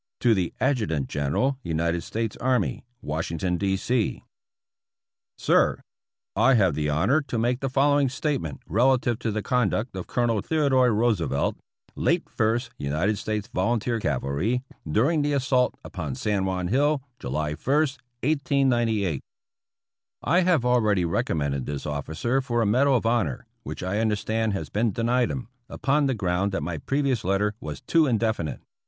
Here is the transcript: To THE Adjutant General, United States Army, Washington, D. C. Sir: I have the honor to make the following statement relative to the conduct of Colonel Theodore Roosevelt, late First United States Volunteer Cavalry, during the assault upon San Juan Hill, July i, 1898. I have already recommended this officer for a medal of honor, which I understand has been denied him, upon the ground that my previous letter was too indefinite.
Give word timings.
To 0.21 0.33
THE 0.33 0.51
Adjutant 0.59 1.09
General, 1.09 1.59
United 1.61 2.01
States 2.01 2.35
Army, 2.37 2.83
Washington, 3.03 3.57
D. 3.57 3.77
C. 3.77 4.23
Sir: 5.37 5.79
I 6.35 6.55
have 6.55 6.73
the 6.73 6.89
honor 6.89 7.21
to 7.21 7.37
make 7.37 7.59
the 7.59 7.69
following 7.69 8.09
statement 8.09 8.61
relative 8.65 9.19
to 9.19 9.29
the 9.31 9.43
conduct 9.43 9.95
of 9.95 10.07
Colonel 10.07 10.41
Theodore 10.41 10.91
Roosevelt, 10.91 11.55
late 11.95 12.27
First 12.31 12.71
United 12.79 13.19
States 13.19 13.47
Volunteer 13.53 13.99
Cavalry, 13.99 14.63
during 14.91 15.21
the 15.21 15.33
assault 15.33 15.75
upon 15.85 16.15
San 16.15 16.45
Juan 16.45 16.69
Hill, 16.69 17.03
July 17.19 17.49
i, 17.49 17.51
1898. 17.53 19.21
I 20.23 20.39
have 20.41 20.65
already 20.65 21.05
recommended 21.05 21.67
this 21.67 21.85
officer 21.85 22.41
for 22.41 22.63
a 22.63 22.65
medal 22.65 22.95
of 22.95 23.05
honor, 23.05 23.45
which 23.61 23.83
I 23.83 23.99
understand 23.99 24.53
has 24.53 24.67
been 24.69 24.91
denied 24.93 25.29
him, 25.29 25.47
upon 25.69 26.07
the 26.07 26.15
ground 26.15 26.51
that 26.53 26.63
my 26.63 26.79
previous 26.79 27.23
letter 27.23 27.53
was 27.61 27.81
too 27.81 28.07
indefinite. 28.07 28.61